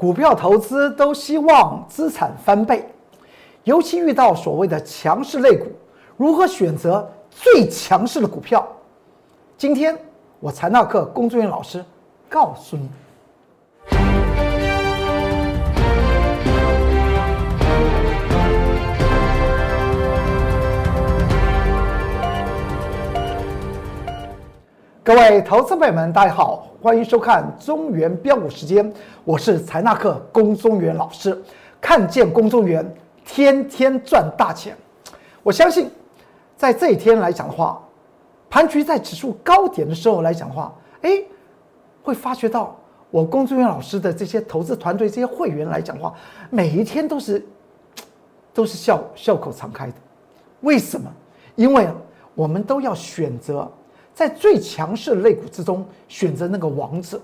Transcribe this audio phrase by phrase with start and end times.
[0.00, 2.88] 股票投资都希望资产翻倍，
[3.64, 5.66] 尤其遇到所谓的强势类股，
[6.16, 8.66] 如何选择最强势的股票？
[9.58, 9.94] 今天
[10.38, 11.84] 我财纳克工作人员老师
[12.30, 12.88] 告诉你。
[25.04, 28.90] 各位投资朋友们，大家好，欢迎收看中原标股时间，
[29.22, 31.38] 我是财纳克龚中原老师。
[31.78, 32.82] 看见龚中原，
[33.22, 34.74] 天天赚大钱。
[35.42, 35.90] 我相信，
[36.56, 37.86] 在这一天来讲的话，
[38.48, 41.22] 盘局在指数高点的时候来讲的话，哎，
[42.02, 42.74] 会发觉到
[43.10, 46.14] 我龚中原老师的这些投资团队、这些会员来讲的话，
[46.48, 47.46] 每一天都是
[48.54, 49.94] 都是笑笑口常开的。
[50.62, 51.12] 为什么？
[51.56, 51.86] 因为
[52.34, 53.70] 我们都要选择。
[54.20, 57.18] 在最强势的类股之中选择那个王者，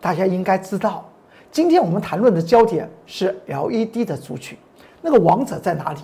[0.00, 1.04] 大家应该知道，
[1.50, 4.56] 今天我们谈论的焦点是 LED 的族群，
[5.02, 5.98] 那个王者在哪里？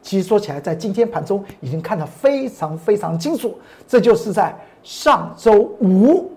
[0.00, 6.30] 其实说起来，在今天盘中已经看得非常非常清楚，这就是在上周五，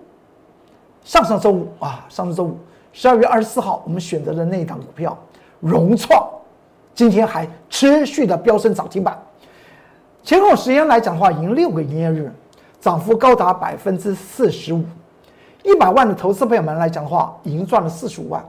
[1.04, 2.58] 上上周五啊，上上周五
[2.92, 5.16] 十二月二十四号，我们选择的那一档股票
[5.60, 6.28] 融创，
[6.92, 9.16] 今天还持续的飙升涨停板，
[10.24, 12.32] 前后时间来讲的话，已经六个营业日。
[12.80, 14.82] 涨幅高达百分之四十五，
[15.62, 18.44] 一百万的投资朋友们来讲的话，已经赚了四十五万。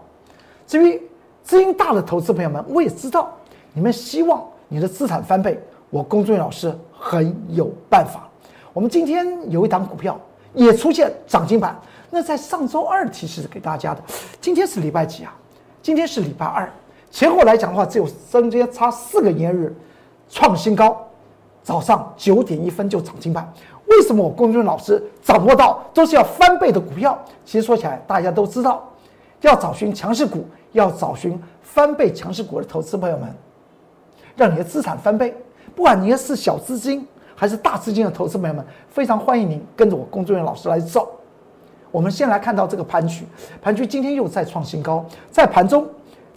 [0.65, 1.01] 至于
[1.43, 3.29] 资金大的投资朋友们，我也知道
[3.73, 5.59] 你们希望你的资产翻倍，
[5.89, 8.27] 我龚俊老师很有办法。
[8.71, 10.17] 我们今天有一档股票
[10.53, 11.77] 也出现涨停板，
[12.09, 14.01] 那在上周二提示给大家的，
[14.39, 15.35] 今天是礼拜几啊？
[15.81, 16.71] 今天是礼拜二，
[17.09, 19.75] 前后来讲的话，只有中间差四个营业日，
[20.29, 21.05] 创新高，
[21.63, 23.51] 早上九点一分就涨停板。
[23.91, 27.17] 为什么我公孙老师掌握到都是要翻倍的股票？
[27.43, 28.89] 其实说起来，大家都知道，
[29.41, 33.27] 要找寻强势股，要找寻翻倍强势股的投资朋友们，
[34.37, 35.35] 让你的资产翻倍。
[35.75, 41.09] 不管你是小资金还是大资金的投资朋友们，非常欢迎您跟着我工作老师来走。
[41.91, 43.25] 我们先来看到这个盘局，
[43.61, 45.85] 盘局今天又再创新高，在盘中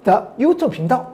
[0.03, 1.07] 的 YouTube 频道，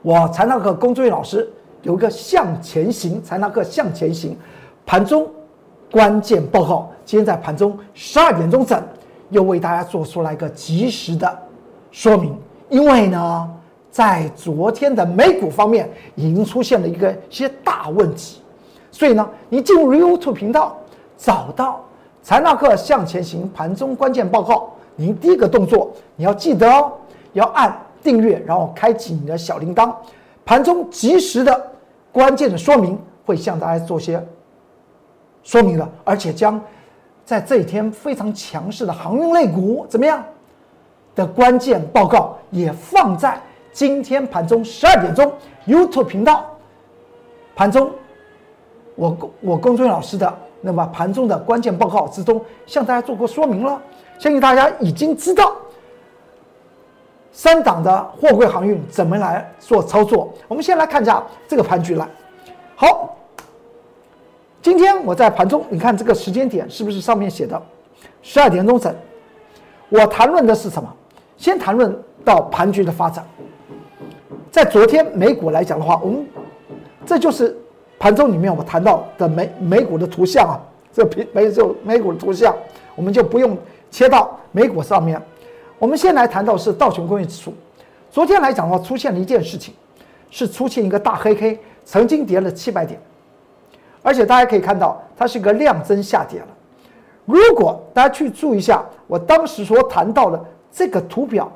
[0.00, 1.50] 我财纳克工作老师
[1.82, 4.38] 有一个向前行，财纳克向前行。
[4.86, 5.26] 盘中
[5.90, 8.82] 关键报告，今天在盘中十二点钟整，
[9.30, 11.38] 又为大家做出来一个及时的
[11.90, 12.36] 说明。
[12.68, 13.50] 因为呢，
[13.90, 18.40] 在昨天的美股方面已经出现了一个些大问题，
[18.90, 20.76] 所以呢，你进入 YouTube 频道，
[21.16, 21.84] 找到
[22.22, 26.92] 财纳克向前行盘中关键报告，您第一个动作你要记得哦，
[27.34, 29.94] 要按订阅，然后开启你的小铃铛，
[30.44, 31.70] 盘中及时的
[32.10, 34.20] 关键的说明会向大家做些。
[35.44, 36.60] 说明了，而且将
[37.24, 40.24] 在这一天非常强势的航运类股怎么样
[41.14, 43.38] 的关键报告也放在
[43.70, 45.30] 今天盘中十二点钟
[45.66, 46.44] YouTube 频道
[47.54, 47.90] 盘中，
[48.96, 53.80] 我我龚俊老师的那么盘中的关键报告之中向大家做过说明了，
[54.18, 55.54] 相信大家已经知道
[57.32, 60.32] 三档的货柜航运怎么来做操作。
[60.48, 62.08] 我们先来看一下这个盘局来，
[62.74, 63.10] 好。
[64.64, 67.62] 今天我在盘中，你看这个时间点是不是上面写的
[68.22, 68.96] 十二点钟整？
[69.90, 70.90] 我谈论的是什么？
[71.36, 71.94] 先谈论
[72.24, 73.22] 到盘局的发展。
[74.50, 76.26] 在昨天美股来讲的话，我们
[77.04, 77.54] 这就是
[77.98, 80.56] 盘中里面我谈到的美美股的图像啊，
[80.90, 82.56] 这平美就美股的图像，
[82.96, 83.58] 我们就不用
[83.90, 85.20] 切到美股上面。
[85.78, 87.52] 我们先来谈到是道琼工业指数。
[88.10, 89.74] 昨天来讲的话，出现了一件事情，
[90.30, 92.98] 是出现一个大黑 K，曾经跌了七百点。
[94.04, 96.46] 而且大家可以看到，它是个量增下跌了。
[97.24, 101.50] 如果大家去注意一下，我当时所谈到的这个图表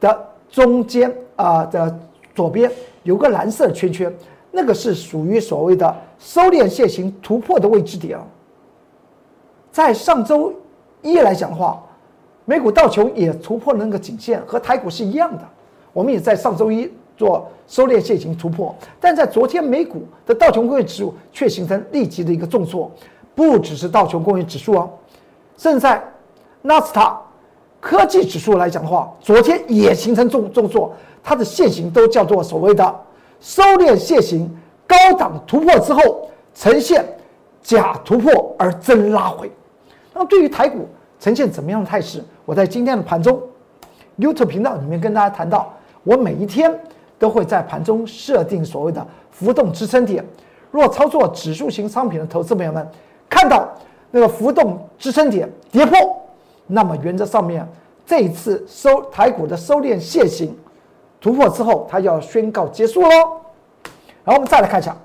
[0.00, 1.94] 的中间啊的
[2.34, 4.10] 左边有个蓝色圈圈，
[4.50, 8.18] 那个是属于所谓的收敛线型突破的位置点。
[9.70, 10.50] 在上周
[11.02, 11.82] 一来讲的话，
[12.46, 15.42] 美股道琼也突破了那个颈线，和台股是一样的。
[15.92, 16.90] 我们也在上周一。
[17.16, 22.90] 做收敛线型突破，但在昨天美股的道琼工业指数却形成立即的一个重挫，
[23.34, 24.90] 不只是道琼工业指数哦，
[25.56, 26.02] 甚至在
[26.62, 27.20] 纳斯达
[27.80, 30.92] 科技指数来讲的话，昨天也形成重重挫，
[31.22, 33.00] 它的线型都叫做所谓的
[33.40, 34.50] 收敛线型
[34.86, 37.04] 高档突破之后呈现
[37.62, 39.50] 假突破而真拉回。
[40.12, 40.88] 那么对于台股
[41.18, 42.22] 呈现怎么样的态势？
[42.44, 43.40] 我在今天的盘中
[44.18, 45.72] YouTube 频道里面跟大家谈到，
[46.02, 46.72] 我每一天。
[47.22, 50.24] 都会在盘中设定所谓的浮动支撑点。
[50.72, 52.84] 若操作指数型商品的投资朋友们
[53.30, 53.68] 看到
[54.10, 55.96] 那个浮动支撑点跌破，
[56.66, 57.64] 那么原则上面
[58.04, 60.52] 这一次收台股的收敛线型
[61.20, 63.08] 突破之后，它要宣告结束喽。
[64.24, 64.96] 然后我们再来看一下，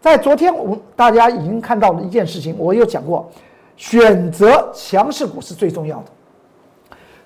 [0.00, 3.28] 在昨天我们大家已经看到了一件事情，我有讲过，
[3.76, 6.04] 选择强势股是最重要的。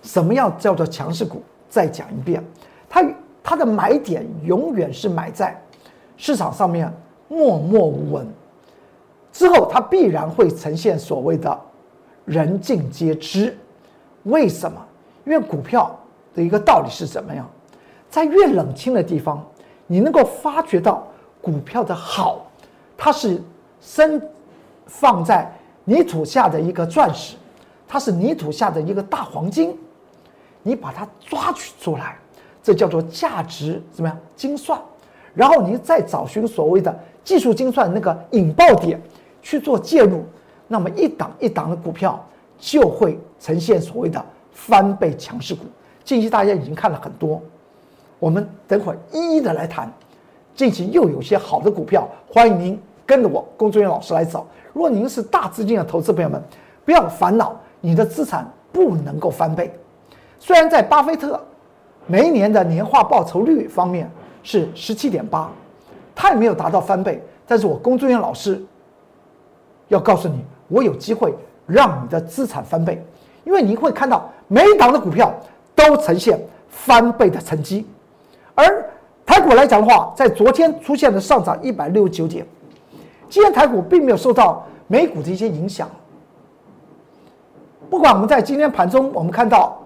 [0.00, 1.42] 什么样叫做强势股？
[1.68, 2.42] 再讲一遍，
[2.88, 3.04] 它
[3.42, 5.60] 它的买点永远是买在
[6.16, 6.92] 市场上面
[7.28, 8.26] 默默无闻，
[9.32, 11.58] 之后它必然会呈现所谓的
[12.24, 13.56] 人尽皆知。
[14.24, 14.78] 为什么？
[15.24, 15.98] 因为股票
[16.34, 17.48] 的一个道理是怎么样？
[18.10, 19.44] 在越冷清的地方，
[19.86, 21.06] 你能够发觉到
[21.40, 22.46] 股票的好，
[22.96, 23.40] 它是
[23.80, 24.20] 深
[24.86, 25.50] 放在
[25.84, 27.36] 泥土下的一个钻石，
[27.88, 29.78] 它是泥土下的一个大黄金。
[30.62, 32.18] 你把它抓取出来，
[32.62, 34.80] 这叫做价值怎么样精算？
[35.34, 39.00] 然后你再找寻所谓的技术精算那个引爆点
[39.40, 40.24] 去做介入，
[40.66, 42.22] 那么一档一档的股票
[42.58, 45.64] 就会呈现所谓的翻倍强势股。
[46.04, 47.40] 近期大家已经看了很多，
[48.18, 49.90] 我们等会儿一一的来谈。
[50.54, 54.46] 近期又有些好的股票，欢迎您跟着我工作人员老师来走。
[54.72, 56.42] 如果您是大资金的投资朋友们，
[56.84, 59.72] 不要烦恼，你的资产不能够翻倍。
[60.38, 61.40] 虽然在巴菲特
[62.06, 64.10] 每一年的年化报酬率方面
[64.42, 65.48] 是十七点八，
[66.14, 68.60] 它也没有达到翻倍，但是我工作人员老师
[69.88, 71.32] 要告诉你，我有机会
[71.66, 73.00] 让你的资产翻倍，
[73.44, 75.32] 因为你会看到每一档的股票
[75.74, 77.86] 都呈现翻倍的成绩，
[78.56, 78.84] 而
[79.24, 82.44] 台股来讲的话，在昨天出现的上涨一百六十九点，
[83.28, 85.88] 今天台股并没有受到美股的一些影响，
[87.88, 89.79] 不管我们在今天盘中我们看到。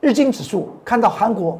[0.00, 1.58] 日经指数看到韩国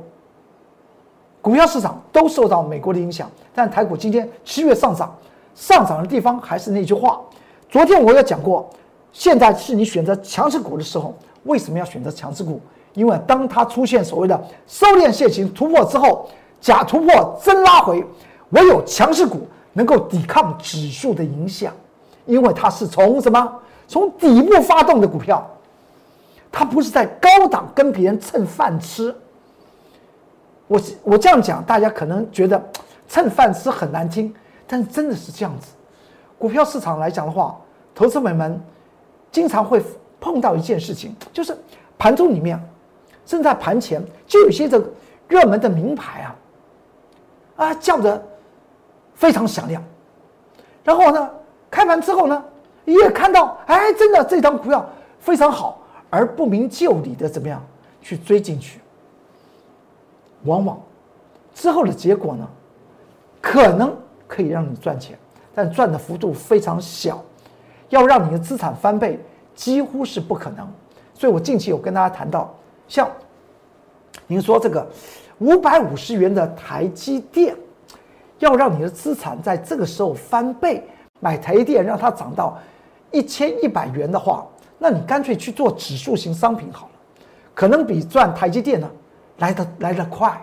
[1.43, 5.15] 股票市场都受到美国的影响，但台股今天七月上涨，
[5.55, 7.21] 上涨的地方还是那句话。
[7.69, 8.69] 昨天我也讲过，
[9.13, 11.15] 现在是你选择强势股的时候。
[11.45, 12.61] 为什么要选择强势股？
[12.93, 16.29] 因为当它出现所谓的收敛线型突破之后，
[16.61, 18.05] 假突破真拉回，
[18.51, 21.73] 唯有强势股能够抵抗指数的影响，
[22.27, 23.51] 因为它是从什么？
[23.89, 25.43] 从底部发动的股票。
[26.53, 29.15] 他不是在高档跟别人蹭饭吃。
[30.67, 32.63] 我我这样讲，大家可能觉得
[33.09, 34.33] 蹭饭吃很难听，
[34.67, 35.73] 但是真的是这样子。
[36.39, 37.59] 股票市场来讲的话，
[37.95, 38.61] 投资者们
[39.33, 39.83] 经常会
[40.21, 41.57] 碰到一件事情，就是
[41.99, 42.61] 盘中里面，
[43.27, 44.83] 正在盘前就有些这
[45.29, 46.37] 热门的名牌啊，
[47.57, 48.23] 啊叫的
[49.15, 49.83] 非常响亮，
[50.85, 51.31] 然后呢，
[51.71, 52.45] 开盘之后呢，
[52.85, 54.89] 也看到哎，真的这张股票
[55.19, 55.79] 非常好。
[56.11, 57.65] 而不明就里的怎么样
[58.03, 58.81] 去追进去，
[60.43, 60.79] 往往
[61.55, 62.49] 之后的结果呢，
[63.41, 63.97] 可能
[64.27, 65.17] 可以让你赚钱，
[65.55, 67.23] 但赚的幅度非常小，
[67.91, 69.21] 要让你的资产翻倍
[69.55, 70.69] 几乎是不可能。
[71.15, 72.53] 所以我近期有跟大家谈到，
[72.89, 73.09] 像
[74.27, 74.85] 您说这个
[75.39, 77.55] 五百五十元的台积电，
[78.41, 80.83] 要让你的资产在这个时候翻倍，
[81.21, 82.59] 买台积电让它涨到
[83.13, 84.45] 一千一百元的话。
[84.83, 86.93] 那你干脆去做指数型商品好了，
[87.55, 88.91] 可能比赚台积电呢
[89.37, 90.43] 来的来的快，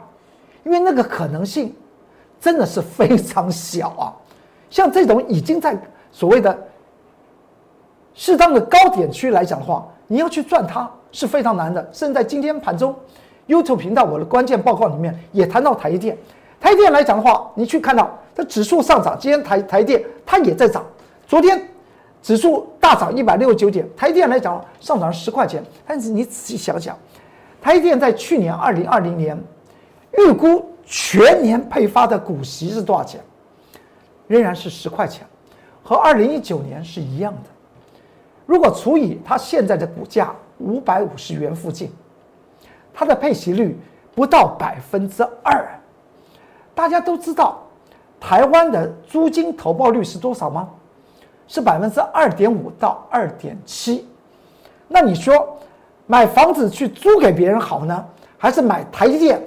[0.63, 1.73] 因为那个可能性
[2.39, 4.13] 真的是非常小啊。
[4.69, 5.75] 像这种已经在
[6.11, 6.55] 所谓的
[8.13, 11.89] 适当的高点区来讲的话，你要去赚它是非常难的。
[11.91, 12.95] 甚至在今天盘中
[13.47, 16.15] YouTube 频道我的关键报告里面也谈到台积电，
[16.59, 20.85] 台积电来讲的话，你去看到它指数上涨，今天台台积电它也在涨，
[21.27, 21.67] 昨天。
[22.27, 25.63] 指数大涨一百六十九点，台电来讲上涨十块钱。
[25.85, 26.93] 但是你仔细想想，
[27.61, 29.41] 台电在去年二零二零年
[30.17, 33.21] 预估全年配发的股息是多少钱？
[34.27, 35.25] 仍然是十块钱，
[35.81, 37.49] 和二零一九年是一样的。
[38.45, 41.89] 如果除以它现在的股价五百五十元附近，
[42.93, 43.79] 它的配息率
[44.13, 45.65] 不到百分之二。
[46.75, 47.63] 大家都知道
[48.19, 50.67] 台湾的租金投报率是多少吗？
[51.47, 54.05] 是百分之二点五到二点七，
[54.87, 55.57] 那你说
[56.05, 58.05] 买房子去租给别人好呢，
[58.37, 59.41] 还是买台积电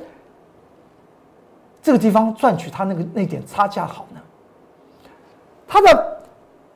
[1.82, 4.20] 这个地方赚取他那个那点差价好呢？
[5.66, 6.18] 它的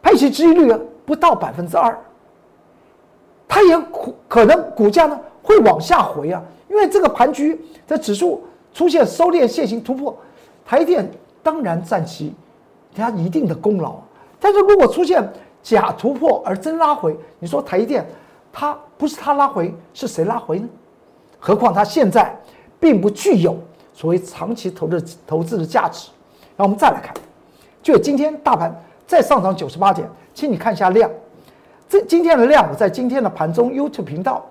[0.02, 0.72] 配息收益率
[1.04, 1.98] 不到百分之二，
[3.48, 3.78] 它也
[4.28, 10.16] 可能股价呢会往下回啊，因为这个盘局的指数出现收敛线型突破，
[10.64, 11.10] 台电
[11.42, 12.34] 当然占其
[12.94, 13.96] 它一定的功劳。
[14.44, 15.26] 但是如果出现
[15.62, 18.06] 假突破而真拉回，你说台积电，
[18.52, 20.68] 它不是它拉回，是谁拉回呢？
[21.38, 22.38] 何况它现在
[22.78, 23.56] 并不具有
[23.94, 26.10] 所谓长期投资投资的价值。
[26.54, 27.14] 然后我们再来看，
[27.82, 28.70] 就今天大盘
[29.06, 31.10] 再上涨九十八点，请你看一下量。
[31.88, 34.44] 这今天的量，我在今天的盘中 YouTube 频道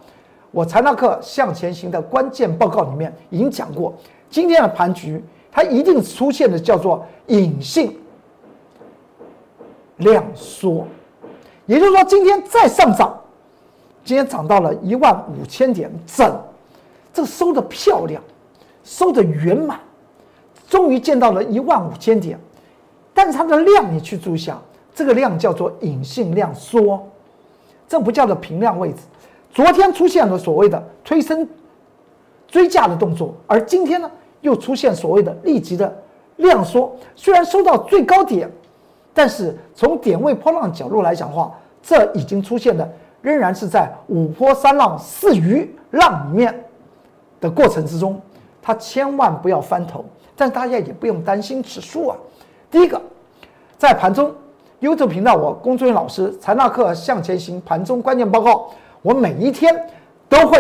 [0.50, 3.94] 我财纳克向前行的关键报告里面已经讲过，
[4.32, 7.96] 今天的盘局它一定出现的叫做隐性
[9.98, 10.88] 量缩，
[11.66, 13.20] 也就是说今天再上涨，
[14.04, 16.36] 今天涨到了一万五千点整，
[17.14, 18.22] 这收的漂亮，
[18.84, 19.80] 收的圆满，
[20.68, 22.40] 终于见到了一万五千点，
[23.14, 24.60] 但是它的量你去注意下，
[24.96, 27.08] 这个量叫做隐性量缩，
[27.88, 28.98] 这不叫做平量位置。
[29.54, 31.48] 昨天出现了所谓的推升
[32.48, 34.10] 追价的动作，而今天呢
[34.42, 35.96] 又出现所谓的立即的
[36.38, 36.92] 量缩。
[37.16, 38.52] 虽然收到最高点，
[39.13, 41.51] 但是从点位波浪角度来讲的话，
[41.82, 42.89] 这已经出现的
[43.22, 46.65] 仍然是在五波三浪四鱼浪里面
[47.39, 48.20] 的过程之中，
[48.62, 50.03] 它千万不要翻头。
[50.36, 52.17] 但大家也不用担心指数啊。
[52.72, 53.00] 第一个，
[53.77, 54.34] 在盘中
[54.82, 58.72] YouTube 频道，我工作人老师财纳克向前行盘中关键报告。
[59.03, 59.74] 我每一天
[60.27, 60.58] 都会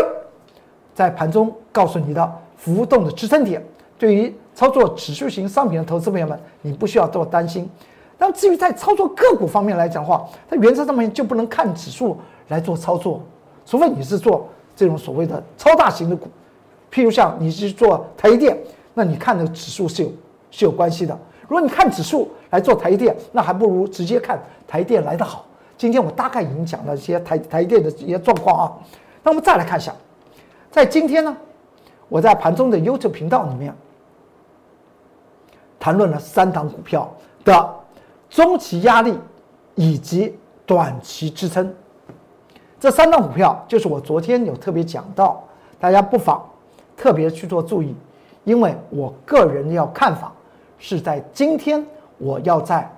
[0.93, 3.65] 在盘中告诉你的浮动的支撑点。
[3.97, 7.67] 对于操作指数型商品的投资朋友们，你不需要多担心。
[8.25, 13.21] 那至于在操作个股方面来讲的话，它原则上面就不能看指数来做操作，
[13.65, 16.29] 除非你是做这种所谓的超大型的股，
[16.89, 18.57] 譬如像你是做台积电，
[18.93, 20.11] 那你看的指数是有
[20.51, 21.13] 是有关系的。
[21.49, 25.45] 如果你看指数来做台积电，那还不如直接看台积电来得好。
[25.77, 28.71] 今天我大概已经讲了一些台台电的一些状况啊，
[29.21, 29.93] 那我们再来看一下，
[30.71, 31.35] 在今天呢，
[32.07, 33.75] 我在盘中的 YouTube 频道里面
[35.77, 37.13] 谈论了三档股票
[37.43, 37.82] 的
[38.33, 39.15] 中期压力
[39.75, 40.35] 以及
[40.65, 41.71] 短期支撑。
[42.79, 45.41] 这三档股票就是我昨天有特别讲到，
[45.79, 46.43] 大家不妨
[46.97, 47.95] 特别去做注意，
[48.43, 50.31] 因为我个人要看法
[50.79, 51.85] 是在今天
[52.17, 52.89] 我要在。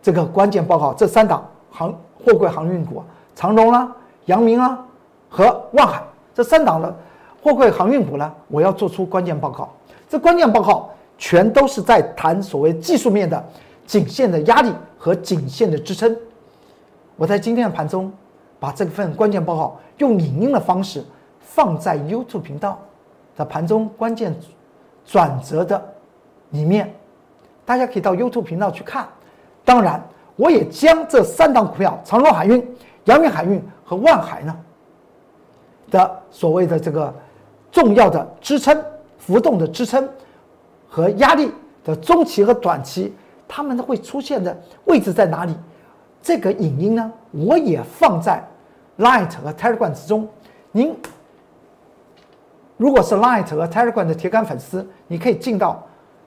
[0.00, 1.92] 这个关键报告，这三档航
[2.24, 3.02] 货柜航运股，
[3.34, 3.94] 长荣啦、
[4.26, 4.78] 阳明啊
[5.28, 6.02] 和万海
[6.34, 6.96] 这三档的
[7.42, 9.68] 货柜航运股呢，我要做出关键报告。
[10.08, 13.44] 这关键报告全都是在谈所谓技术面的
[13.88, 16.14] 颈线的压力和颈线的支撑。
[17.16, 18.12] 我在今天的盘中
[18.60, 21.02] 把这份关键报告用影音的方式
[21.40, 22.78] 放在 YouTube 频道
[23.34, 24.32] 的盘中关键
[25.06, 25.82] 转折的
[26.50, 26.94] 里面，
[27.64, 29.08] 大家可以到 YouTube 频道去看。
[29.64, 32.62] 当然，我也将这三档股票——长荣海运、
[33.04, 34.54] 阳明海运和万海呢
[35.90, 37.12] 的所谓的这个
[37.72, 38.78] 重要的支撑、
[39.16, 40.06] 浮动的支撑
[40.86, 41.50] 和压力
[41.84, 43.14] 的中期和短期，
[43.48, 45.56] 它们都会出现的位置在哪里？
[46.22, 48.46] 这个影音呢，我也放在
[48.98, 50.28] Light 和 Telegram 之中。
[50.72, 50.94] 您
[52.76, 55.82] 如果是 Light 和 Telegram 的铁杆粉丝，你可以进到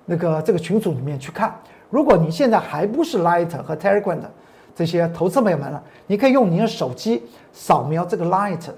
[0.05, 1.55] 那个这个群组里面去看。
[1.89, 4.31] 如果你现在还不是 Light 和 Telegram 的
[4.73, 8.69] 这些投资朋友们了，你可以用你的手机扫描这个 Light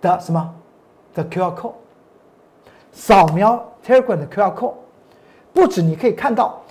[0.00, 0.54] 的什么
[1.14, 1.72] 的 QR code，
[2.92, 4.74] 扫描 Telegram 的 QR code，
[5.54, 6.62] 不止你可以看到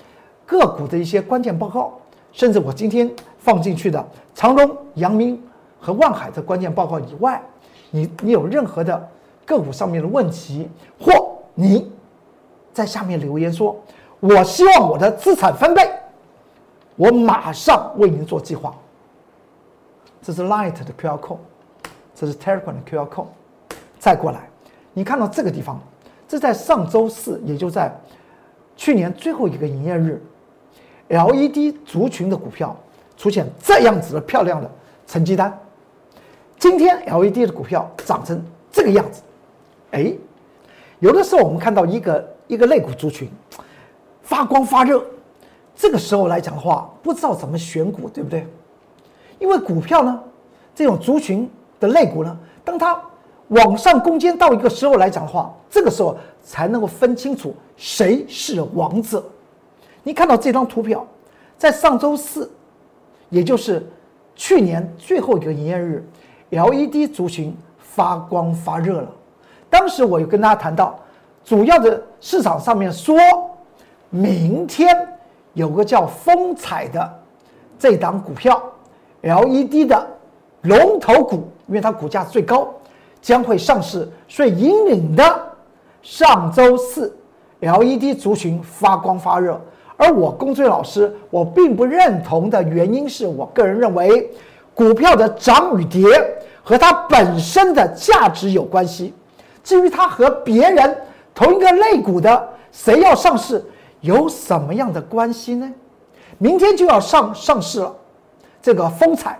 [0.49, 1.93] 个股的一些关键报告，
[2.31, 4.03] 甚至我今天放进去的
[4.33, 5.39] 长荣、阳明
[5.79, 7.39] 和万海的关键报告以外，
[7.91, 9.07] 你你有任何的
[9.45, 10.67] 个股上面的问题，
[10.99, 11.91] 或你
[12.73, 13.79] 在下面留言说。
[14.19, 15.87] 我希望我的资产翻倍，
[16.95, 18.75] 我马上为您做计划。
[20.21, 21.37] 这是 Light 的 QR code，
[22.15, 23.27] 这是 Telegram 的 QR code。
[23.99, 24.49] 再过来，
[24.93, 25.79] 你看到这个地方，
[26.27, 27.95] 这在上周四，也就在
[28.75, 30.21] 去年最后一个营业日
[31.09, 32.75] ，LED 族群的股票
[33.17, 34.71] 出现这样子的漂亮的
[35.05, 35.59] 成绩单。
[36.57, 39.21] 今天 LED 的股票涨成这个样子，
[39.91, 40.13] 哎，
[40.99, 43.29] 有的时候我们看到一个一个类股族群。
[44.21, 45.03] 发光发热，
[45.75, 48.45] 这个时候来讲的话，不知道怎么选股，对不对？
[49.39, 50.21] 因为股票呢，
[50.75, 51.49] 这种族群
[51.79, 53.01] 的类股呢，当它
[53.47, 59.23] 往上攻坚到一个时候来讲的话，这个时候才能够分清楚谁是王者。
[60.03, 61.05] 你看到这张图表，
[61.57, 62.51] 在上周四，
[63.29, 63.85] 也就是
[64.35, 66.07] 去年最后一个营业日
[66.49, 69.09] ，LED 族群发光发热了。
[69.69, 70.99] 当时我有跟大家谈到，
[71.43, 73.15] 主要的市场上面说。
[74.11, 75.07] 明天
[75.53, 77.19] 有个叫风采的
[77.77, 78.59] 这档股票
[79.21, 80.07] ，LED 的
[80.63, 82.73] 龙头股，因为它股价最高，
[83.21, 85.23] 将会上市，所以引领的
[86.01, 87.15] 上周四
[87.59, 89.61] LED 族群发光发热。
[89.99, 94.31] 而我龚俊老师，我并不认同的原因是我个人认为，
[94.73, 96.07] 股票的涨与跌
[96.63, 99.13] 和它本身的价值有关系。
[99.61, 100.97] 至于它和别人
[101.35, 103.61] 同一个类股的谁要上市？
[103.99, 105.69] 有什么样的关系呢？
[106.37, 107.93] 明天就要上上市了，
[108.61, 109.37] 这个风采，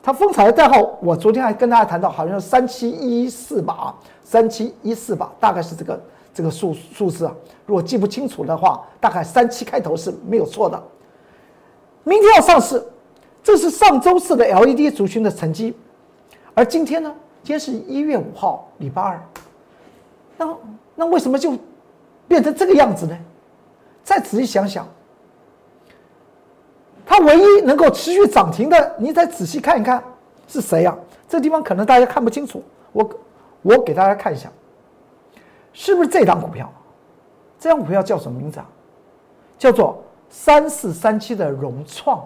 [0.00, 6.00] 它风采的代号，我昨天还跟大家谈到，好像三七一四吧，啊，三七一四吧，大概是这个
[6.38, 7.34] 这个数数字啊。
[7.66, 10.80] 如果记不清楚的话，大概三七开头是没有错的。
[12.04, 12.80] 明天要上市，
[13.42, 15.76] 这是上周四的 LED 族群的成绩，
[16.54, 19.20] 而今天呢，今天是一月五号，礼拜二。
[20.36, 20.56] 那
[20.94, 21.58] 那为什么就
[22.28, 23.18] 变成这个样子呢？
[24.04, 24.86] 再仔细想想。
[27.04, 30.00] 它唯一能够持续涨停的，你再仔细看一看
[30.46, 30.96] 是谁呀？
[31.28, 33.10] 这地方可能大家看不清楚，我
[33.62, 34.48] 我给大家看一下，
[35.78, 36.68] 是不是这档股票？
[37.60, 38.66] 这张股票叫什么名字啊？
[39.56, 42.20] 叫做三四三七的融创。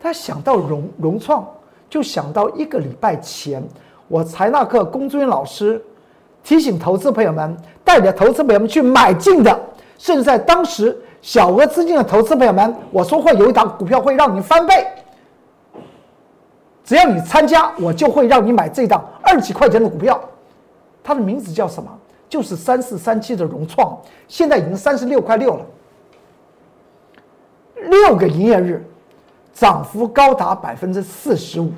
[0.00, 1.46] 他想到融融创，
[1.88, 3.62] 就想到一个礼拜前，
[4.08, 5.80] 我财纳克龚尊老师
[6.42, 9.60] 提醒投资朋友们，带着投资朋友们去买进的，
[9.96, 11.00] 甚至在当时。
[11.22, 14.86] 小额资金的投资朋友们，我说会有一档股票会让你翻倍，
[16.84, 20.20] 只要你参加，我就会让你买这档二几块钱的股票。
[21.04, 21.88] 它的名字叫什么？
[22.26, 23.96] 就是三四三七的融创，
[24.26, 25.66] 现在已经三十六块六了，
[27.76, 28.84] 六个营业日，
[29.52, 31.70] 涨幅高达百分之四十五。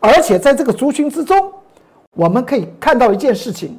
[0.00, 1.52] 而且在这个族群之中，
[2.14, 3.78] 我们可以看到一件事情。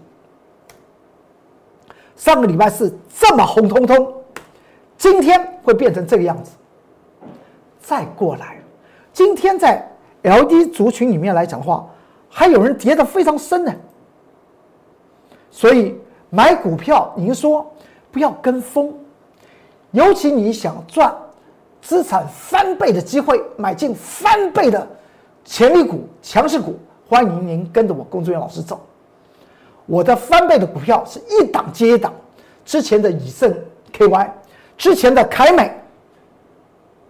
[2.15, 4.13] 上个礼拜四这么红彤彤，
[4.97, 6.51] 今天会变成这个样子。
[7.81, 8.57] 再过来，
[9.11, 9.83] 今天在
[10.21, 11.89] L D 族群里面来讲的话，
[12.29, 13.73] 还有人跌得非常深呢。
[15.53, 15.95] 所以
[16.31, 17.71] 买股票，您说
[18.11, 18.91] 不要跟风，
[19.91, 21.15] 尤其你想赚
[21.79, 24.85] 资产翻倍的机会，买进翻倍的
[25.45, 26.75] 潜力股、强势股，
[27.07, 28.81] 欢迎您跟着我龚志远老师走。
[29.85, 32.11] 我的翻倍的股票是一档接一档，
[32.65, 33.55] 之前的以盛
[33.95, 34.27] KY，
[34.75, 35.71] 之前的凯美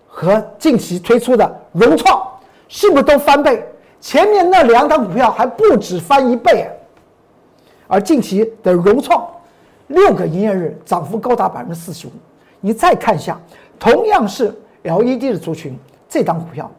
[0.05, 2.21] 和近期推出的融创，
[2.67, 3.65] 是不是都翻倍？
[4.01, 6.69] 前面那两档股票还不止翻一倍，
[7.93, 9.23] 而近期的融创
[9.85, 12.11] 六个营业日涨幅高达百分之四十五。
[12.59, 13.39] 你再看一下，
[13.77, 15.77] 同样是 LED 的族群，
[16.09, 16.71] 这档股票，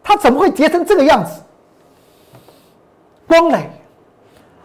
[0.00, 1.42] 它怎么会跌成这个样子？
[3.26, 3.68] 光磊。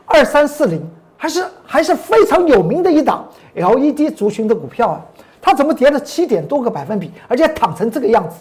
[0.05, 5.01] 二三四零还是还是非常有名的一档 LED 族群的股票啊，
[5.41, 8.36] 它怎么跌了七点多个百分比，而且躺成这个样子？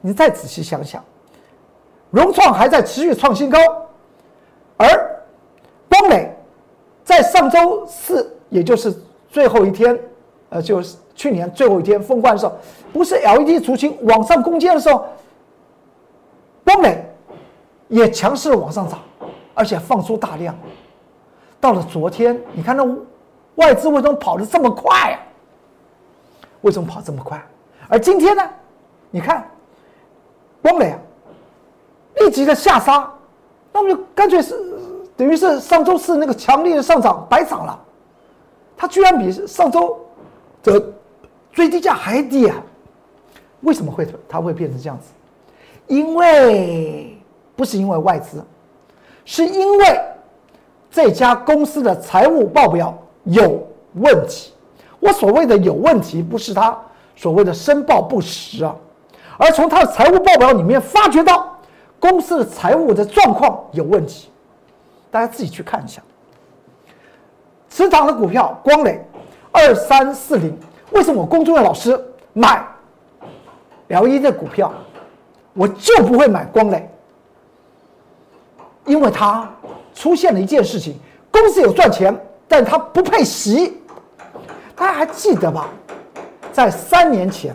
[0.00, 1.02] 你再仔细想想，
[2.10, 3.58] 融创还在持续创新高，
[4.76, 4.86] 而
[7.14, 8.92] 在上周四，也就是
[9.30, 9.96] 最后一天，
[10.48, 12.52] 呃，就是去年最后一天封关的时候，
[12.92, 15.06] 不是 LED 族群往上攻坚的时候，
[16.64, 17.04] 光磊
[17.86, 18.98] 也强势的往上涨。
[19.56, 20.52] 而且放出大量，
[21.60, 22.84] 到了昨天，你看那
[23.54, 25.20] 外资为什么跑得这么快呀？
[26.62, 27.40] 为什么跑这么快？
[27.88, 28.42] 而今天呢？
[29.12, 29.48] 你看，
[30.60, 30.98] 光磊啊，
[32.16, 33.08] 立即的下杀，
[33.72, 34.73] 那我就干脆是
[35.16, 37.78] 等于是上周四那个强烈的上涨白涨了，
[38.76, 39.98] 它居然比上周
[40.62, 40.82] 的
[41.52, 42.56] 最低价还低啊！
[43.60, 45.06] 为什么会它会变成这样子？
[45.86, 47.16] 因为
[47.54, 48.42] 不是因为外资。
[49.26, 50.00] 是因为
[50.90, 54.52] 这家公司的财务报表有问题。
[55.00, 56.78] 我所谓的有问题，不是他
[57.16, 58.76] 所谓的申报不实啊，
[59.38, 61.56] 而从他的财务报表里面发觉到
[61.98, 64.28] 公司的财务的状况有问题。
[65.14, 66.02] 大家自己去看一下。
[67.70, 69.00] 持仓的股票光磊
[69.52, 70.58] 二三四零，
[70.90, 71.96] 为什么我公众的老师
[72.32, 72.66] 买
[73.86, 74.72] L 一的股票，
[75.52, 76.90] 我就不会买光磊？
[78.86, 79.48] 因为它
[79.94, 80.98] 出现了一件事情，
[81.30, 82.12] 公司有赚钱，
[82.48, 83.80] 但它不配息。
[84.74, 85.68] 大家还记得吧？
[86.52, 87.54] 在三年前，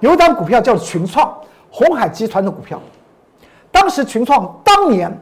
[0.00, 1.32] 有一档股票叫群创，
[1.70, 2.80] 红海集团的股票。
[3.70, 5.16] 当时群创当年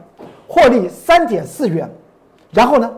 [0.53, 1.89] 获利三点四元，
[2.51, 2.91] 然后呢，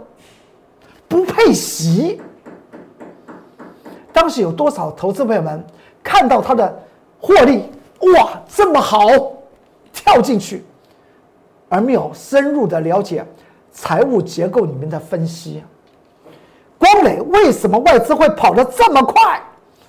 [1.08, 2.22] 不配息。
[4.12, 5.66] 当时有多少投资朋友们
[6.04, 6.84] 看到它的
[7.18, 7.64] 获利，
[8.14, 9.00] 哇，这么好，
[9.94, 10.66] 跳进去。
[11.70, 13.26] 而没有深入的了解
[13.72, 15.64] 财务结构里面的分析。
[16.78, 19.42] 光磊为什么外资会跑得这么快？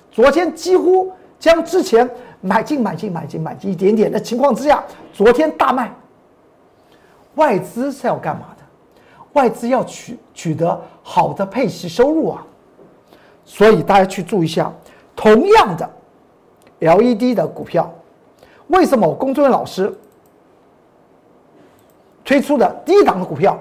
[0.09, 5.93] 昨天几乎将之前买进、买进、买进、买进一点点的情况之下，昨天大卖。
[7.37, 8.63] 外资是要干嘛的？
[9.33, 12.45] 外资要取取得好的配息收入啊！
[13.45, 14.71] 所以大家去注意一下，
[15.15, 15.89] 同样的
[16.79, 17.89] LED 的股票，
[18.67, 19.95] 为什么我工作人员老师？
[22.25, 23.57] 推出的低档的股票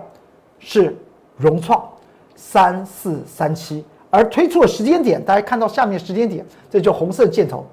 [0.59, 0.97] 是
[1.37, 1.89] 融创
[2.35, 7.65] 三四三七，而推出的时间点，大家看到下面时间点，这就红色箭头，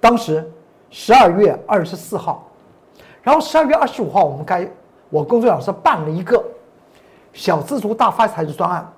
[0.00, 0.44] 当时
[0.90, 2.50] 十二月二十四号，
[3.22, 4.68] 然后十二月二十五号，我们该
[5.14, 6.44] 我工作老师办了一个
[7.32, 8.92] 小资族大发财的专案，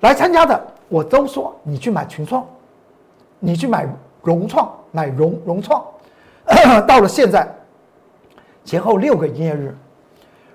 [0.00, 2.44] 来参加的我都说你去买群创，
[3.38, 3.88] 你去买
[4.20, 5.80] 融创，买融融创，
[6.88, 7.48] 到了现在
[8.64, 9.78] 前后六个营业日，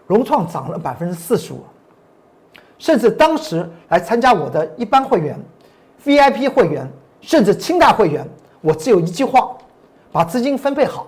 [0.06, 1.64] 融创涨了百分之四十五，
[2.78, 5.40] 甚至当时来参加我的一般会员、
[6.04, 6.86] VIP 会员。
[7.22, 8.28] 甚至清代会员，
[8.62, 9.50] 我只有一句话：
[10.12, 11.08] 把资金分配好，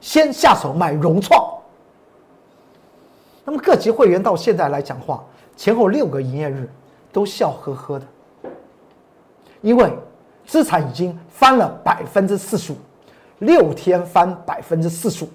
[0.00, 1.57] 先下手买融创。
[3.48, 5.24] 那么各级会员到现在来讲话，
[5.56, 6.70] 前后六个营业日
[7.10, 8.04] 都笑呵呵的，
[9.62, 9.90] 因为
[10.44, 12.76] 资产已经翻了百分之四十五，
[13.38, 15.28] 六天翻百分之四十五，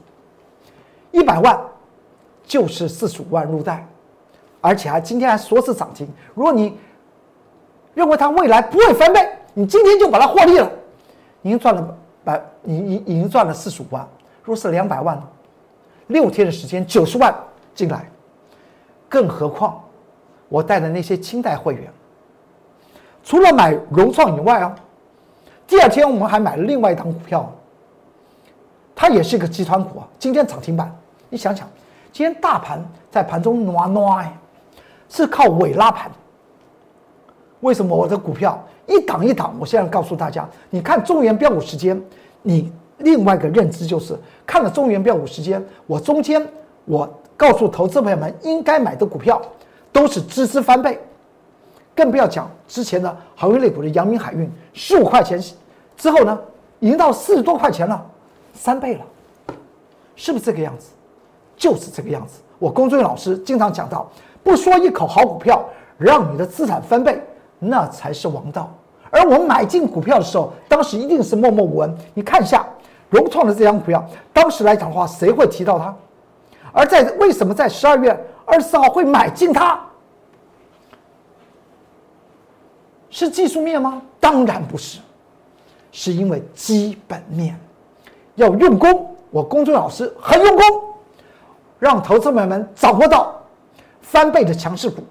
[1.10, 1.60] 一百万
[2.43, 3.84] 就是四十五万入袋，
[4.62, 6.08] 而且还今天还说是涨停。
[6.36, 6.78] 如果你
[7.95, 10.71] 认为它未来不会翻倍，你今天就把它获利了，
[11.41, 14.08] 已经赚了百，已已已经赚了四十五万。
[14.43, 15.19] 如果是两百万，
[16.06, 17.36] 六天的时间九十万
[17.74, 18.10] 进来，
[19.10, 19.82] 更何况
[20.50, 21.92] 我带的那些清代会员，
[23.24, 24.76] 除了买融创以外啊，
[25.66, 27.52] 第二天我们还买了另外一档股票，
[28.96, 30.94] 它也是一个集团股啊，今天涨停板。
[31.30, 31.68] 你想想，
[32.12, 34.32] 今天大盘在盘中暖暖，
[35.10, 36.12] 是靠尾拉盘。
[37.62, 38.64] 为什么我的股票？
[38.86, 42.00] 一档一档，我现在告诉大家，你看中原标股时间，
[42.42, 46.46] 你另外一个认知就是看了中原标股时间，我中间
[46.86, 47.10] 我
[47.43, 49.41] 告诉投资朋友们应该买的股票
[49.91, 50.97] 都是支支翻倍，
[51.93, 55.38] 更不要讲之前的航运类股的阳明海运十五块钱
[55.97, 56.39] 之后呢，
[56.79, 58.01] 已经到四十多块钱了，
[58.53, 59.01] 三倍了，
[60.15, 60.91] 是不是这个样子？
[61.58, 62.39] 就是这个样子。
[62.60, 64.10] 我公孙老师经常讲到，
[64.41, 65.62] 不说一口好股票，
[65.97, 67.21] 让你的资产翻倍。
[67.60, 68.73] 那才是王道。
[69.10, 71.93] 而我们买进股票的时候，当时一定是默默无闻。
[72.13, 72.65] 你看一下
[73.10, 74.01] 融创的这张股票，
[74.32, 75.93] 当时来讲的话，谁会提到它？
[76.74, 78.12] 而在为什么在十二月
[78.46, 79.80] 二十四号会买进它？
[83.10, 84.02] 是技术面吗？
[84.20, 85.00] 当然不是，
[85.92, 87.58] 是因为基本面
[88.36, 89.16] 要用功。
[89.30, 90.66] 我公众老师很用功，
[91.80, 93.40] 让投资者们掌握到
[94.02, 95.02] 翻倍的强势股，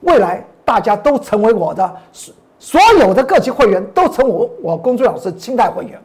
[0.00, 0.44] 未来。
[0.62, 6.00] 大家都成为我的所所有的各级会员都成我我公孙老师清代会员，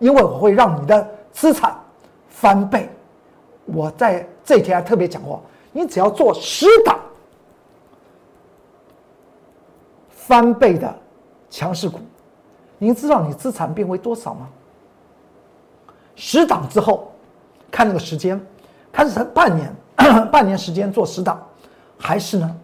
[0.00, 1.72] 因为我会让你的资产
[2.28, 2.90] 翻倍。
[3.66, 7.00] 我在这一天还特别讲过，你只要做十档
[10.10, 10.94] 翻倍的
[11.48, 11.98] 强势股，
[12.78, 14.48] 您知道你资产变为多少吗？
[16.14, 17.10] 十档之后，
[17.70, 18.40] 看那个时间，
[18.92, 19.74] 看是半年
[20.30, 21.42] 半年时间做十档，
[21.98, 22.56] 还是呢？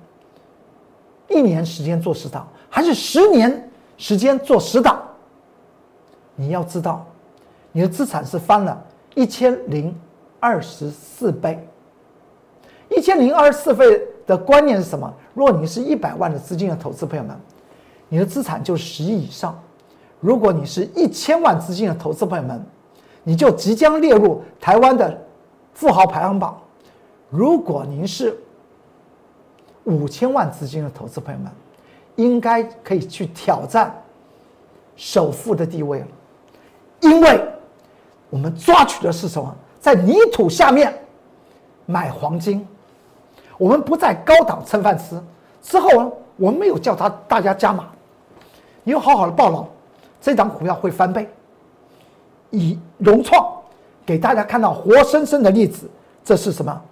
[1.29, 5.01] 一年时间做十档，还是十年时间做十档？
[6.35, 7.07] 你要知道，
[7.73, 9.99] 你的资产是翻了一千零
[10.38, 11.66] 二十四倍。
[12.90, 15.12] 一千零二十四倍的观念是什么？
[15.35, 17.37] 如果你是一百万的资金的投资朋友们，
[18.09, 19.53] 你的资产就十亿以上；
[20.20, 22.64] 如果你是一千万资金的投资朋友们，
[23.22, 25.18] 你就即将列入台湾的
[25.72, 26.61] 富豪排行榜。
[27.29, 28.37] 如果您是
[29.85, 31.50] 五千万资金的投资朋友们，
[32.16, 33.94] 应该可以去挑战
[34.96, 36.07] 首富的地位了，
[37.00, 37.40] 因为
[38.29, 39.55] 我们抓取的是什么？
[39.79, 40.92] 在泥土下面
[41.87, 42.66] 买黄金，
[43.61, 45.20] 我们不在高档蹭饭吃。
[45.61, 47.88] 之后呢，我们没有叫他大家加码，
[48.83, 49.66] 你要好好的报牢，
[50.18, 51.29] 这张股票会翻倍。
[52.49, 53.46] 以融创
[54.07, 55.87] 给大家看到活生生的例子，
[56.25, 56.83] 这是什么？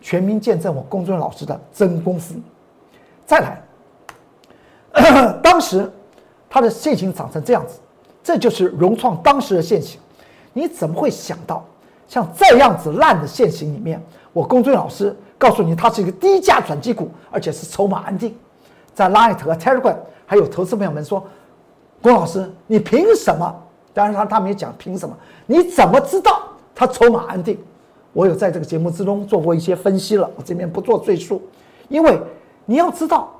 [0.00, 2.34] 全民见证我公孙老师的真功夫。
[3.26, 3.40] 再
[4.94, 5.90] 来， 当时
[6.48, 7.78] 它的线型长成这样子，
[8.22, 10.00] 这就是融创当时的线型。
[10.54, 11.62] 你怎么会想到
[12.08, 14.02] 像这样子烂的线型里面，
[14.32, 18.34] 我公孙老师告诉你，它是一个低价转机股，而且是筹码安定。
[18.94, 21.22] 在 Light 和 Telegram 还有投资朋友们说，
[22.00, 23.54] 郭老师，你凭什么？
[23.92, 26.42] 当然他他没讲凭什么，你怎么知道
[26.74, 27.58] 它筹码安定？
[28.12, 31.42] 我有在这个节目之中做过一些分析了，我这边不做赘述，
[31.88, 32.18] 因为
[32.64, 33.30] 你要知道，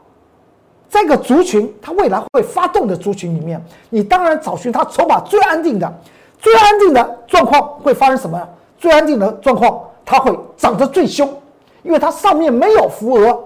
[0.88, 6.00] 这个族群它未来会发动的族群里面，你当然找寻它筹码最安定的、
[6.38, 8.48] 最安定的状况会发生什么？
[8.78, 11.28] 最安定的状况，它会涨得最凶，
[11.86, 13.44] 因为它上面没有浮额，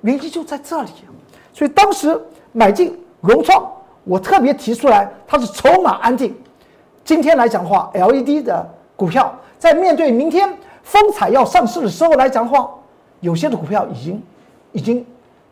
[0.00, 0.90] 原因就在这里。
[1.52, 3.64] 所以当时买进融创，
[4.02, 6.36] 我特别提出来，它是筹码安定。
[7.04, 9.32] 今天来讲的话，LED 的股票。
[9.56, 12.68] 在面对明天风采要上市的时候来讲的话，
[13.20, 14.22] 有些的股票已经
[14.72, 15.06] 已经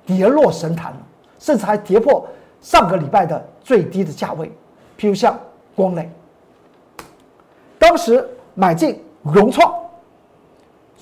[0.05, 0.98] 跌落神坛了，
[1.38, 2.27] 甚至还跌破
[2.61, 4.51] 上个礼拜的最低的价位。
[4.98, 5.38] 譬如像
[5.77, 6.11] 光磊，
[7.79, 9.72] 当时买进融创，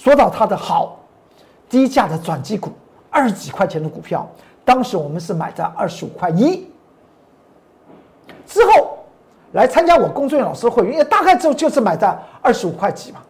[0.01, 0.99] 说到它的好，
[1.69, 2.71] 低价的转机股，
[3.11, 4.27] 二十几块钱的股票，
[4.65, 6.67] 当时我们是买在二十五块一，
[8.47, 8.97] 之后
[9.53, 13.21] 来参加我工作人员老师会员，也大概就就是买在二十五块几嘛，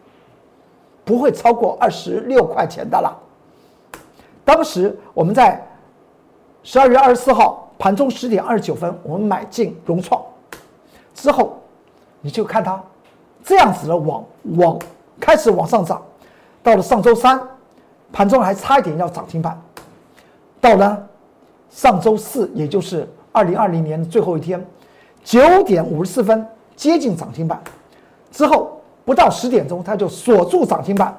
[1.03, 3.13] 不会超过二十六块钱的了。
[4.45, 5.61] 当时我们在
[6.63, 10.23] 十二月二十四号盘中十点二十九分，我们买进融创，
[11.13, 11.59] 之后
[12.21, 12.81] 你就看它。
[13.43, 14.23] 这样子的往
[14.55, 14.79] 往
[15.19, 16.01] 开始往上涨，
[16.63, 17.41] 到了上周三，
[18.11, 19.59] 盘中还差一点要涨停板。
[20.59, 21.07] 到了
[21.69, 24.63] 上周四，也就是二零二零年的最后一天，
[25.23, 26.45] 九点五十四分
[26.75, 27.59] 接近涨停板，
[28.31, 31.17] 之后不到十点钟，它就锁住涨停板。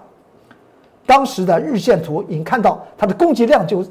[1.05, 3.85] 当时的日线图已经看到它的供给量就，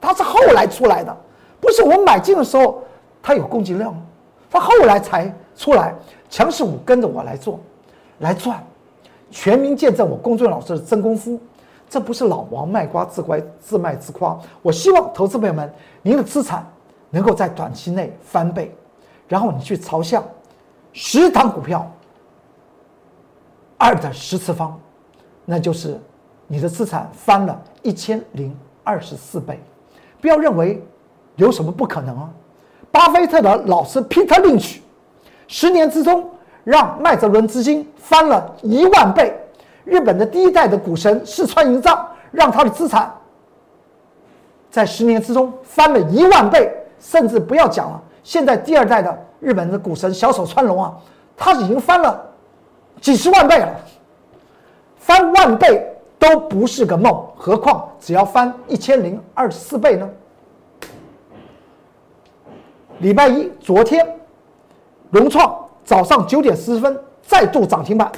[0.00, 1.16] 它是后来出来的，
[1.60, 2.82] 不是我买进的时候
[3.20, 3.94] 它有供给量，
[4.50, 5.94] 它后来才出来。
[6.30, 7.60] 强势股跟着我来做。
[8.20, 8.64] 来赚，
[9.32, 11.40] 全民见证我龚俊老师的真功夫，
[11.88, 14.38] 这不是老王卖瓜自乖自卖自夸。
[14.60, 16.70] 我希望投资朋友们，您的资产
[17.08, 18.72] 能够在短期内翻倍，
[19.26, 20.22] 然后你去朝向
[20.92, 21.90] 十档股票
[23.78, 24.78] 二的十次方，
[25.46, 25.98] 那就是
[26.46, 29.58] 你的资产翻了一千零二十四倍。
[30.20, 30.84] 不要认为
[31.36, 32.30] 有什么不可能啊！
[32.90, 34.80] 巴菲特的老师 Peter Lynch，
[35.48, 36.28] 十年之中。
[36.64, 39.34] 让麦哲伦资金翻了一万倍，
[39.84, 43.12] 日本的第一代的股神四川银藏让他的资产
[44.70, 50.94] 在十年之中翻了一万倍，甚至不要讲了，现在第二代的日本的股神小手川龙啊，
[51.36, 52.20] 他已经翻了
[53.00, 53.68] 几十万倍了，
[54.96, 55.84] 翻万倍
[56.18, 60.08] 都不是个梦，何况只要翻一千零二十四倍呢？
[62.98, 64.06] 礼拜一，昨天，
[65.10, 65.61] 融创。
[65.84, 68.10] 早上九点四十分再度涨停板。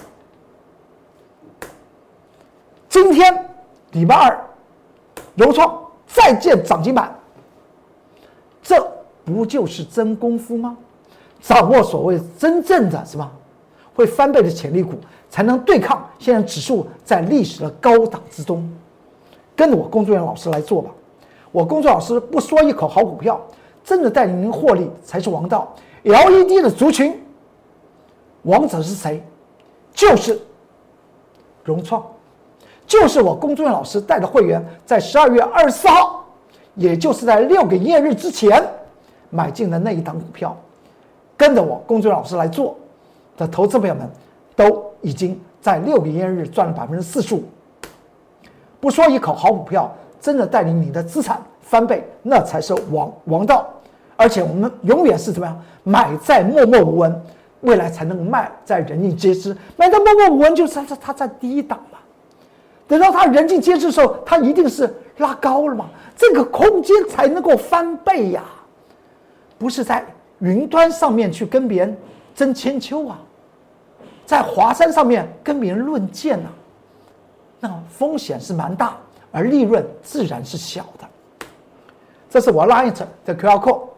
[2.88, 3.48] 今天
[3.92, 4.44] 礼拜二，
[5.34, 7.12] 融创再见涨停板。
[8.62, 8.86] 这
[9.24, 10.76] 不就是真功夫吗？
[11.40, 13.30] 掌握所谓真正的什么
[13.94, 14.92] 会翻倍的潜力股，
[15.28, 18.66] 才能对抗现在指数在历史的高档之中。
[19.56, 20.90] 跟着我工作人员老师来做吧。
[21.52, 23.40] 我工作老师不说一口好股票，
[23.84, 25.74] 真的带领您获利才是王道。
[26.04, 27.20] LED 的族群。
[28.44, 29.22] 王者是谁？
[29.92, 30.40] 就是
[31.62, 32.04] 融创，
[32.86, 36.24] 就是我龚俊老师带的会员，在十二月二十四号，
[36.74, 38.60] 也就是在六个营业日之前
[39.30, 40.56] 买进的那一档股票，
[41.36, 42.76] 跟着我龚俊老师来做
[43.36, 44.10] 的投资朋友们，
[44.56, 47.44] 都已经在六个营业日赚了百分之四十五。
[48.80, 53.66] 不说一口好股票，真的带领你的资产翻倍，那才是王王道。
[54.16, 57.22] 而且我们永远是怎么样，买在默默无闻。
[57.64, 61.98] 未来才能卖在人尽皆知，卖在默默无闻就是它它在低档嘛。
[62.86, 68.44] 等到它人尽皆知的时候，它一定是拉高了嘛，这个空间才能够翻倍呀，
[69.58, 70.04] 不是在
[70.40, 71.96] 云端上面去跟别人
[72.34, 73.18] 争千秋啊，
[74.26, 76.48] 在华山上面跟别人论剑呐，
[77.60, 78.96] 那风险是蛮大，
[79.32, 81.08] 而利润自然是小的。
[82.28, 83.93] 这是我拉一层的 Q R code。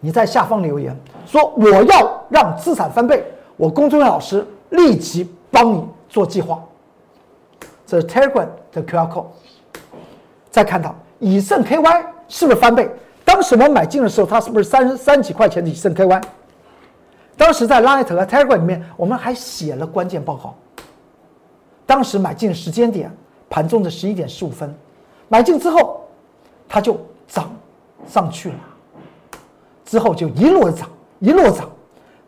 [0.00, 3.24] 你在下方留言说我要让资产翻倍，
[3.56, 6.62] 我工作人员老师立即帮你做计划。
[7.86, 9.26] 这是 Telegram 的 QR code。
[10.50, 12.90] 再看到以盛 KY 是不是翻倍？
[13.24, 16.22] 当时我买进的时候，它是不是三三几块钱的以盛 KY？
[17.36, 20.54] 当时在 Light 和 Telegram 里面，我们还写了关键报告。
[21.86, 23.14] 当时买进时间点，
[23.48, 24.74] 盘中的十一点十五分，
[25.28, 26.02] 买进之后，
[26.68, 27.50] 它就涨
[28.06, 28.56] 上去了。
[29.90, 31.68] 之后就一路涨，一路涨，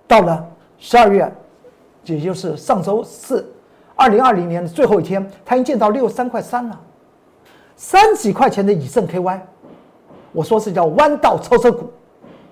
[0.09, 0.45] 到了
[0.81, 1.33] 十二月，
[2.07, 3.49] 也就是上周四，
[3.95, 6.81] 二零二零年的最后一天，它已经见到六三块三了，
[7.77, 9.39] 三几块钱的以盛 KY，
[10.33, 11.89] 我说是叫弯道超车股，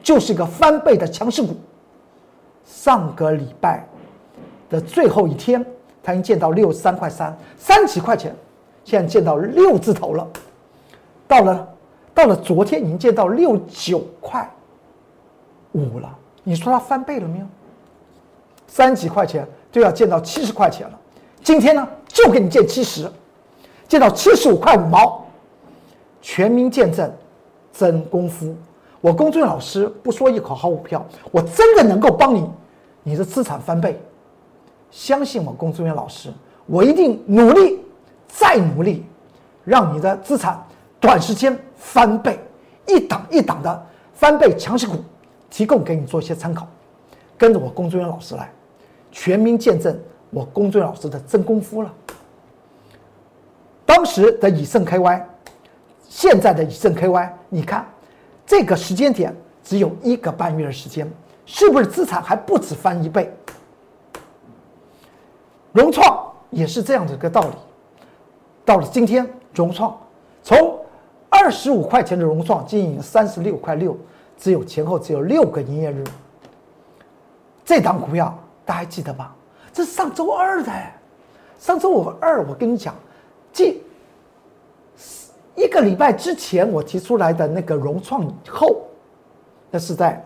[0.00, 1.56] 就是一个翻倍的强势股。
[2.64, 3.84] 上个礼拜
[4.68, 5.66] 的最后一天，
[6.04, 8.32] 它已经见到六三块三，三几块钱，
[8.84, 10.24] 现在见到六字头了，
[11.26, 11.68] 到了
[12.14, 14.48] 到了昨天已经见到六九块。
[15.72, 17.46] 五了，你说它翻倍了没有？
[18.66, 20.98] 三几块钱就要见到七十块钱了，
[21.42, 23.10] 今天呢就给你见七十，
[23.88, 25.24] 见到七十五块五毛，
[26.22, 27.12] 全民见证
[27.72, 28.54] 真功夫。
[29.00, 32.48] 我公孙老师不说一口好股票，我真的能够帮你，
[33.02, 34.00] 你的资产翻倍。
[34.90, 36.32] 相信我，公孙元老师，
[36.66, 37.80] 我一定努力
[38.28, 39.04] 再努力，
[39.64, 40.62] 让你的资产
[41.00, 42.38] 短时间翻倍，
[42.86, 44.96] 一档一档的翻倍强势股。
[45.50, 46.66] 提供给你做一些参考。
[47.36, 48.50] 跟着我龚宗元老师来，
[49.10, 49.98] 全民见证
[50.30, 51.92] 我龚宗元老师的真功夫了。
[53.84, 55.22] 当时的以盛 KY，
[56.08, 57.86] 现在的以盛 KY，你看
[58.46, 59.34] 这个时间点
[59.64, 61.10] 只有一个半月的时间，
[61.46, 63.32] 是不是资产还不止翻一倍？
[65.72, 67.54] 融创也是这样的一个道理。
[68.64, 69.98] 到了今天，融创
[70.42, 70.78] 从
[71.28, 73.96] 二十五块钱的融创经营三十六块六，
[74.40, 76.02] 只有前后只有六个营业日。
[77.64, 79.32] 这档股票大家还记得吧？
[79.72, 80.72] 这是上周二的，
[81.60, 82.92] 上周五二我跟你讲，
[83.52, 83.80] 这
[85.54, 88.82] 一个礼拜之前我提出来的那个融创后，
[89.70, 90.20] 那是在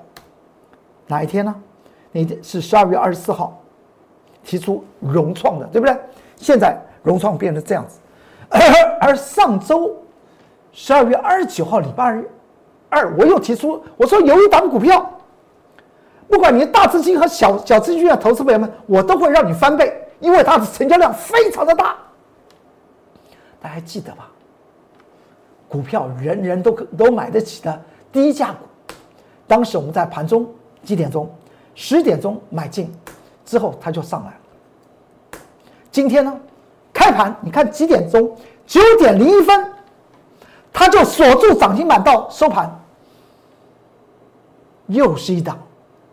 [1.07, 1.55] 哪一天呢？
[2.13, 3.61] 那天是十二月二十四号
[4.43, 5.95] 提出融创的，对不对？
[6.37, 7.99] 现在融创变成这样子，
[8.49, 8.61] 而
[9.01, 9.95] 而上周
[10.73, 12.25] 十二月二十九号礼拜二，
[12.95, 15.11] 二我又提出我说有一档股票，
[16.29, 21.97] 不管你大资金和小小资金的投资朋友们，我都会让你翻倍，因为它的成交量非常的大，
[23.61, 24.31] 大家还记得吧？
[25.69, 28.95] 股票人人都可都买得起的低价股，
[29.49, 30.49] 当时我们在盘中
[30.85, 31.29] 几点钟？
[31.75, 32.95] 十点钟买进，
[33.45, 35.41] 之后它就上来了。
[35.91, 36.41] 今天呢，
[36.93, 38.37] 开盘你看几点钟？
[38.67, 39.73] 九点零一分，
[40.73, 42.71] 它就锁住涨停板到收盘，
[44.87, 45.59] 又是一档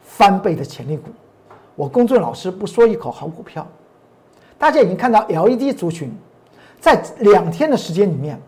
[0.02, 1.10] 翻倍的潜力股。
[1.76, 3.68] 我公众老师不说一口好股票，
[4.58, 6.14] 大家已经看到 LED 族群
[6.80, 8.40] 在两天的时间里面。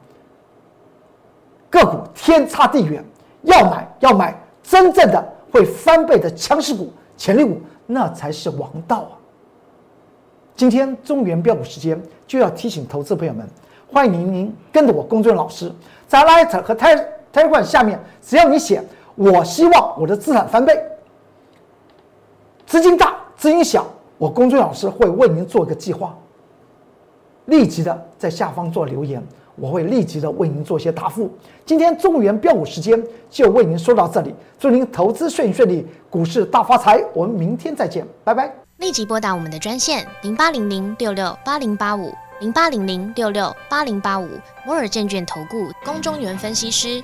[1.69, 3.03] 个股天差地远，
[3.41, 9.17] 要买要买真正的会翻倍的强势股、潜力股，那才是王道啊！
[10.55, 13.47] 今天中原标股时间就要提醒投资朋友们，
[13.91, 15.73] 欢迎您跟着我公众老师
[16.07, 18.83] 在 Light 和 t e Telegram 下面，只要你写
[19.15, 20.73] “我希望我的资产翻倍”，
[22.65, 23.85] 资金大资金小，
[24.17, 26.15] 我公众老师会为您做个计划，
[27.45, 29.21] 立即的在下方做留言。
[29.55, 31.29] 我会立即的为您做些答复。
[31.63, 32.99] 今天中原标股时间
[33.29, 36.99] 就为您说到这里，祝您投资顺顺利，股市大发财。
[37.13, 38.51] 我们明天再见，拜拜。
[38.77, 44.27] 立即拨打我们的专线零八零零六六八零八五零八零零六六八零八五
[44.65, 47.03] 摩尔证券投顾龚中原分析师。